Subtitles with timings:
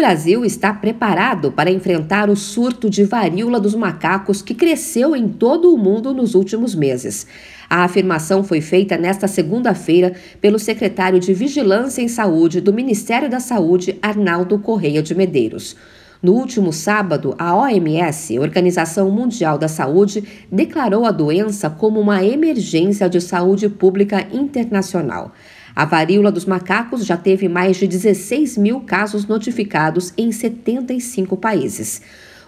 [0.00, 5.74] Brasil está preparado para enfrentar o surto de varíola dos macacos que cresceu em todo
[5.74, 7.26] o mundo nos últimos meses.
[7.68, 13.40] A afirmação foi feita nesta segunda-feira pelo secretário de Vigilância em Saúde do Ministério da
[13.40, 15.76] Saúde, Arnaldo Correia de Medeiros.
[16.22, 23.08] No último sábado, a OMS, Organização Mundial da Saúde, declarou a doença como uma emergência
[23.08, 25.32] de saúde pública internacional.
[25.74, 32.02] A varíola dos macacos já teve mais de 16 mil casos notificados em 75 países.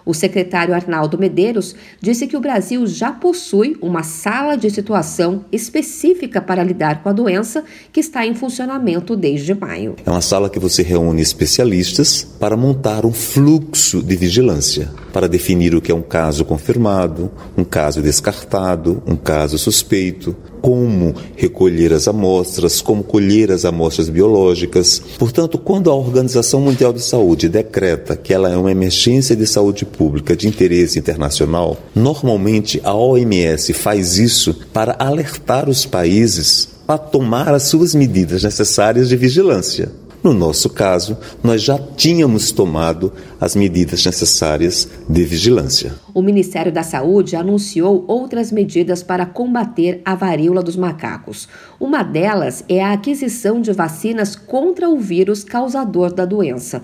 [0.05, 6.41] O secretário Arnaldo Medeiros disse que o Brasil já possui uma sala de situação específica
[6.41, 9.95] para lidar com a doença que está em funcionamento desde maio.
[10.05, 15.75] É uma sala que você reúne especialistas para montar um fluxo de vigilância, para definir
[15.75, 22.07] o que é um caso confirmado, um caso descartado, um caso suspeito, como recolher as
[22.07, 25.01] amostras, como colher as amostras biológicas.
[25.19, 29.85] Portanto, quando a Organização Mundial de Saúde decreta que ela é uma emergência de saúde
[29.85, 37.53] pública de interesse internacional, normalmente a OMS faz isso para alertar os países a tomar
[37.53, 39.91] as suas medidas necessárias de vigilância.
[40.23, 45.93] No nosso caso, nós já tínhamos tomado as medidas necessárias de vigilância.
[46.13, 51.47] O Ministério da Saúde anunciou outras medidas para combater a varíola dos macacos.
[51.79, 56.83] Uma delas é a aquisição de vacinas contra o vírus causador da doença.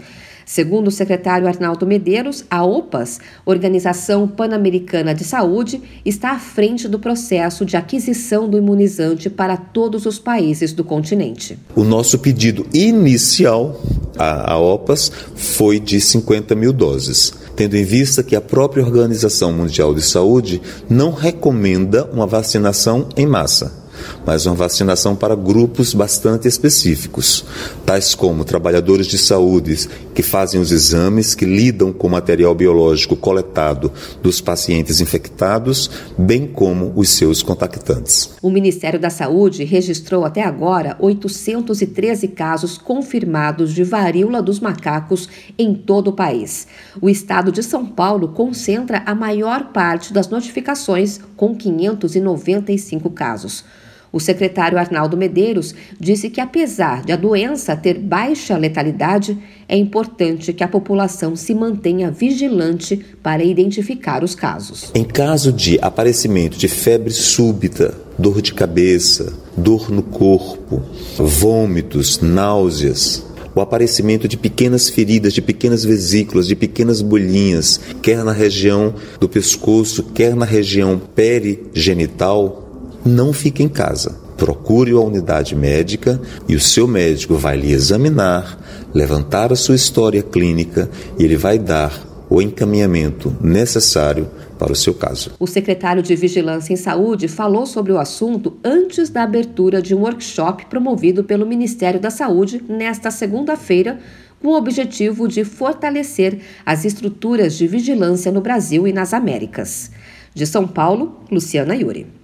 [0.49, 6.97] Segundo o secretário Arnaldo Medeiros, a OPAS, Organização Pan-Americana de Saúde, está à frente do
[6.97, 11.55] processo de aquisição do imunizante para todos os países do continente.
[11.75, 13.79] O nosso pedido inicial
[14.17, 19.93] à, OPAS foi de 50 mil doses, tendo em vista que a própria Organização Mundial
[19.93, 23.78] de Saúde não recomenda uma vacinação em massa
[24.25, 27.45] mas uma vacinação para grupos bastante específicos,
[27.85, 33.91] tais como trabalhadores de saúde que fazem os exames, que lidam com material biológico coletado
[34.21, 38.31] dos pacientes infectados, bem como os seus contactantes.
[38.41, 45.73] O Ministério da Saúde registrou até agora 813 casos confirmados de varíola dos macacos em
[45.73, 46.67] todo o país.
[47.01, 53.63] O estado de São Paulo concentra a maior parte das notificações, com 595 casos.
[54.11, 59.37] O secretário Arnaldo Medeiros disse que, apesar de a doença ter baixa letalidade,
[59.67, 64.91] é importante que a população se mantenha vigilante para identificar os casos.
[64.95, 70.81] Em caso de aparecimento de febre súbita, dor de cabeça, dor no corpo,
[71.17, 78.31] vômitos, náuseas, o aparecimento de pequenas feridas, de pequenas vesículas, de pequenas bolinhas, quer na
[78.31, 82.68] região do pescoço, quer na região perigenital,
[83.05, 84.15] não fique em casa.
[84.37, 88.57] Procure a unidade médica e o seu médico vai lhe examinar,
[88.93, 94.93] levantar a sua história clínica e ele vai dar o encaminhamento necessário para o seu
[94.93, 95.31] caso.
[95.39, 100.01] O secretário de Vigilância em Saúde falou sobre o assunto antes da abertura de um
[100.01, 103.99] workshop promovido pelo Ministério da Saúde nesta segunda-feira,
[104.41, 109.89] com o objetivo de fortalecer as estruturas de vigilância no Brasil e nas Américas.
[110.33, 112.18] De São Paulo, Luciana Yuri.